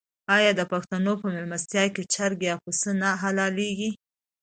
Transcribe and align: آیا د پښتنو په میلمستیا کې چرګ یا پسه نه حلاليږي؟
آیا 0.35 0.51
د 0.55 0.61
پښتنو 0.71 1.13
په 1.21 1.27
میلمستیا 1.33 1.83
کې 1.93 2.03
چرګ 2.13 2.39
یا 2.49 2.55
پسه 2.63 2.91
نه 3.01 3.09
حلاليږي؟ 3.21 3.91